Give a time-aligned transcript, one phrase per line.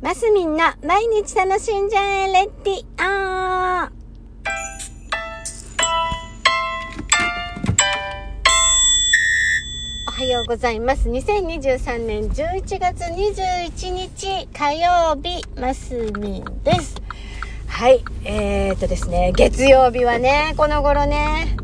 [0.00, 3.90] マスミンの毎日楽しんじゃえレッティオー
[10.06, 11.08] おはようございます。
[11.08, 16.94] 2023年11月21日火曜日、マスミンです。
[17.66, 21.56] はい、えー、っとですね、月曜日はね、この頃ね、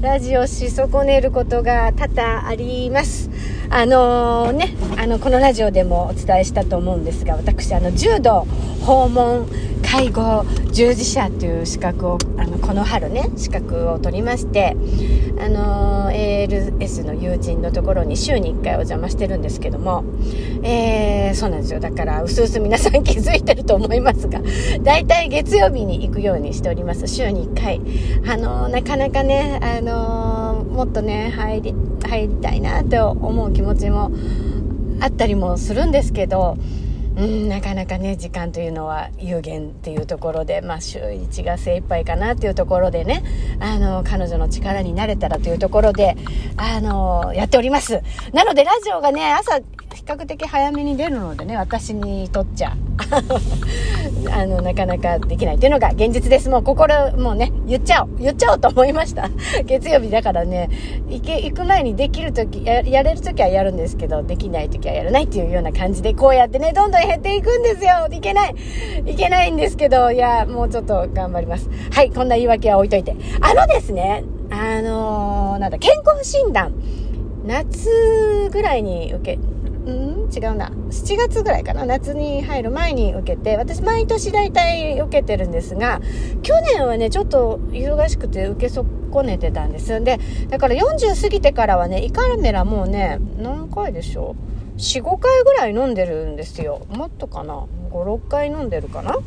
[0.00, 3.31] ラジオし損ねることが多々あります。
[3.74, 8.46] あのー、ね、あの、このラジオでもお伝えしたと思うんですが、私、あの、柔道
[8.82, 9.46] 訪問
[9.82, 14.76] 介護従事者という資格を、あの、この春ね、資格を取りまして、
[15.40, 20.04] あのー、ALS の友人のところに週に1回お邪魔してるんですけども、
[20.62, 21.80] えー、そうなんですよ。
[21.80, 24.42] だから、うすうす皆さん気づいてると思いますが、
[24.82, 27.08] だいたい月曜日に行くようにしております。
[27.08, 27.80] 週に1回。
[28.30, 31.74] あのー、なかなかね、あのもっとね、入り、
[32.12, 34.10] 入りたいなと思う気持ちも
[35.00, 36.56] あったりもするんですけど、
[37.16, 43.22] うん、なかなかね、時間というのは有限っていうところで、まあ、週1が精一杯かなっていうところでね、
[43.60, 46.16] あの、彼女の力になれたらというところで、
[46.56, 48.00] あの、やっております。
[48.32, 49.60] なので、ラジオがね、朝、
[50.04, 52.72] 比較的早めに出るのでね、私にとっちゃ、
[54.32, 56.50] あの、なかなかできないっていうのが現実です。
[56.50, 58.08] もう心、もうね、言っちゃおう。
[58.18, 59.30] 言っちゃおうと思いました。
[59.64, 60.70] 月曜日だからね、
[61.08, 68.08] 行け、行く前にできるとき、や、やれるときはやるんですけど、できないときはやらないっていうような感じで、こうやってね、どんどん減っていくんですよ。
[68.10, 68.54] いけない。
[69.06, 71.70] いけないんですけど、いや、もうちょっと頑張ります。
[71.92, 73.14] はい、こんな言い訳は置いといて。
[73.40, 76.74] あのですね、あのー、なんだ、健康診断。
[77.44, 79.38] 夏ぐらいに受け、
[80.34, 80.68] 違うな。
[80.90, 81.84] 7月ぐらいかな。
[81.84, 86.00] 夏に入る前に受けて、私毎年大体受けてるんですが、
[86.42, 88.86] 去年はね、ちょっと忙しくて受け損
[89.26, 90.02] ねてたんです。
[90.02, 94.34] で、だから40過ぎてからはね、イカメラもうね、何回でしょ
[94.76, 96.86] う ?4、5回ぐらい飲んでるんですよ。
[96.90, 99.18] もっとかな ?5、6回飲んでるかな？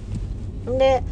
[0.77, 1.03] で、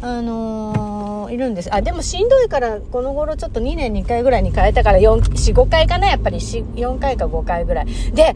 [0.00, 1.74] あのー、いるんです。
[1.74, 6.08] あ、でもしんどいから、この頃ちょっと2年2回ぐらいに変えたから4、4、5回かな？
[6.08, 7.86] やっぱり、4回か5回ぐらい。
[8.12, 8.34] で、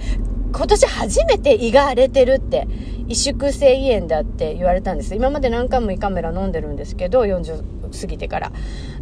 [0.52, 2.68] 今年初めて胃が荒れてるって、
[3.08, 5.14] 萎縮性胃炎だって言われたんです。
[5.14, 8.52] 今まで何回も胃カメラ飲んでるんですけど、40過ぎてから。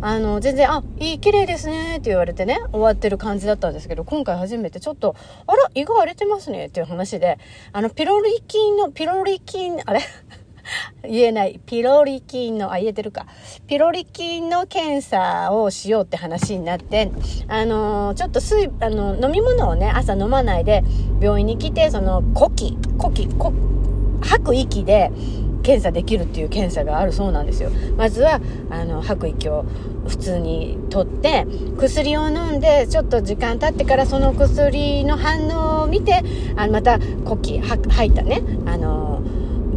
[0.01, 5.15] あの、全然、あ、胃綺麗ですねって言われてね、終わってる感じだったんですけど、今回初めてちょっと、
[5.47, 7.39] あら、胃が荒れてますねっていう話で、
[7.73, 10.01] あの、ピロリ菌の、ピロリ菌、あれ？
[11.03, 11.61] 言えない。
[11.67, 13.27] ピロリ菌の、あ、言えてるか。
[13.67, 17.11] ピロリ菌の検査をしようって話になって、
[17.49, 20.83] あのー、ちょっと水、あの、飲み物をね、朝飲まないで、
[21.21, 23.53] 病院に来て、その、呼気、呼気、呼
[24.23, 25.11] 吐く息で、
[25.63, 27.71] 検査できるっていう検査があるそうなんですよ。
[27.97, 28.41] まずは、
[28.71, 29.65] あの、吐く息を
[30.09, 31.47] 普通にとって、
[31.79, 36.23] 薬を飲んで、ちょっと時間経ってからその薬の反応を見て、
[36.57, 39.23] あまた呼気、吐いたね、あの、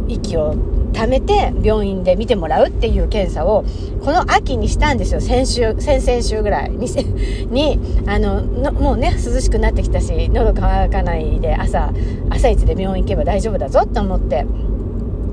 [0.08, 0.54] 息を
[0.94, 3.64] 貯めて病院で見てもらうっていう検査を
[4.02, 5.20] この秋にしたんですよ。
[5.20, 6.88] 先週先々週ぐらいに。
[7.50, 11.92] にあのもうね涼しくなってきたし喉乾かないで朝
[12.30, 14.46] 朝一で病院行けば大丈夫だぞと思って。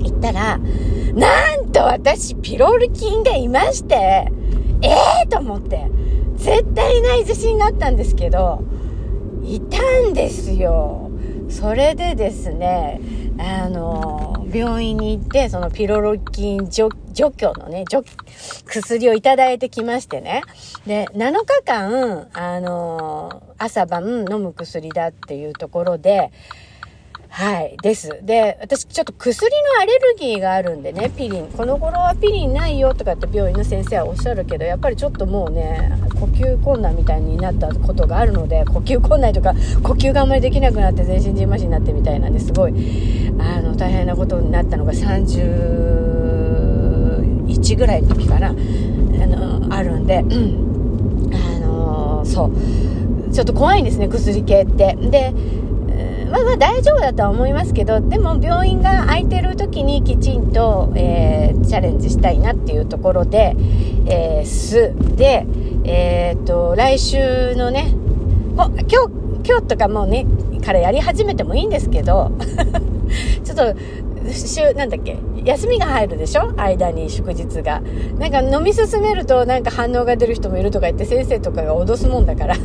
[0.04, 0.58] 行ったら
[1.14, 3.94] なんと私ピロール菌がいまして
[4.82, 5.86] ええー、と思って
[6.34, 8.64] 絶対いない自信があったんですけど
[9.44, 9.78] いた
[10.08, 11.10] んですよ。
[11.48, 13.00] それでですね
[13.38, 18.04] あの、病院に行って、そのピロロ菌除除去のね、除
[18.66, 20.42] 薬をいただいてきましてね。
[20.86, 26.30] で、7日間、あの、朝晩飲む薬だっていうところで、
[27.34, 28.10] はい、です。
[28.22, 31.48] で、私ちょっと薬のアレルギーがあるんでね、ピリン。
[31.48, 42.74] この頃はピリンないよとかって病院の先生はおっしゃるけど、やっぱりちょっともうね、呼吸困難みたいになったことがあるので、呼吸困難とか、呼吸があんまりできなくなって全身じんましになってみたいなんですごい、
[43.38, 50.22] あの、大変なことになったのが31ぐらいの時かな、あの、あるんで、あ
[51.60, 52.52] の、そう。
[53.32, 54.94] ちょっと怖いんですね、薬系って。
[55.00, 55.32] で、
[56.32, 63.54] まあまあ大丈夫だとは思いますけど、でも病院が空いてる時にきちんと、えー、チャレンジしたいなっていうところで、
[64.06, 64.94] えー、す。
[65.14, 65.46] で、
[65.84, 67.94] えー、っと、来週のね、
[68.56, 68.86] 今日、
[69.46, 70.24] 今日とかもうね、
[70.64, 72.32] からやり始めてもいいんですけど、
[73.44, 73.74] ちょっと、
[74.30, 76.52] 週、なんだっけ、休みが入るでしょ？
[76.56, 77.80] 間に祝日が。
[78.18, 82.56] なんか飲み進めるとなんか反応が出る人もいるとか言って先生とかが脅すもんだから。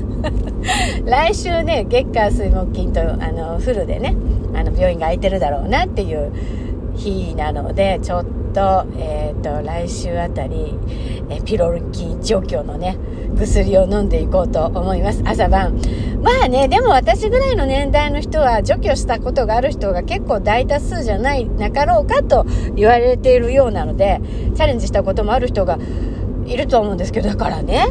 [1.05, 4.15] 来週ね、月火水木金と、あの、フルでね、
[4.53, 6.31] あの、病院が空いてるだろうなっていう
[6.95, 8.25] 日なので、ちょっ
[8.57, 10.73] と、えっ、ー、と、来週あたり、
[11.29, 12.97] えピロル菌除去のね、
[13.37, 15.21] 薬を飲んでいこうと思います。
[15.25, 15.79] 朝晩。
[16.23, 24.19] まあね、でも私ぐらいの年代の人は除去したことがある人が結構大多数じゃない、なかろうかと言われているようなので、
[24.55, 25.77] チャレンジしたこともある人が
[26.47, 27.85] いると思うんですけど、だからね、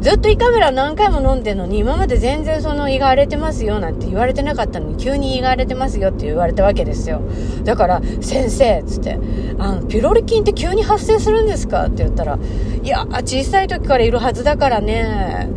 [0.00, 7.22] ずっと胃カメラ何回も飲んでるのに、今まで全然その胃が荒れてますよなんて言われてなかったのに、急に胃が荒れてますよって言われたわけですよ。
[7.64, 9.18] だから、先生、つって、
[9.58, 11.86] あの、ピロリ菌って急に発生するんですか？
[11.86, 12.38] って言ったら、
[12.82, 15.48] いや、小さい時からいるはずだからね、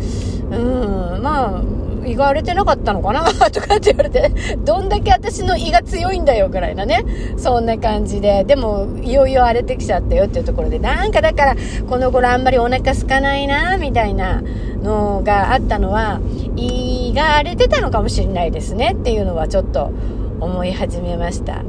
[0.52, 1.62] うん、まあ、
[2.10, 7.06] 胃が荒れてなかったのかなとかって言われて、どんだけ私の胃が強いんだよぐらいなね。
[7.38, 8.44] そんな感じで。
[8.44, 11.56] でも、いよいよ荒れてきちゃったよっていうところで、なんかだから、
[11.88, 14.42] この頃あんまりお腹空かないな、みたいな
[14.82, 16.20] のがあったのは、
[16.56, 19.92] 胃が荒れてたのかもしれないですねっていうのはちょっと
[20.40, 21.54] 思い始めました。
[21.54, 21.62] は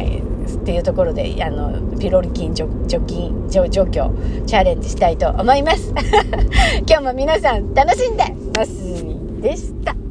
[0.00, 0.22] い。
[0.52, 2.68] っていうところで、あの、ピロリ菌除
[3.06, 4.10] 菌、除除去、
[4.46, 5.94] チャレンジしたいと思います。
[6.86, 8.24] 今日も皆さん楽しんで
[8.54, 8.81] ます。
[9.42, 10.01] でした。